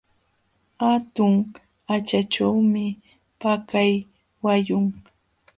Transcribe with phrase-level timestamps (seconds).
[0.81, 1.33] Hatun
[1.89, 2.85] haćhachuumi
[3.41, 3.91] pakay
[4.43, 4.85] wayun.